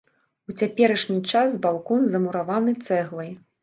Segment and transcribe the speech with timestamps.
[0.51, 3.35] У цяперашні час балкон замураваны цэглай.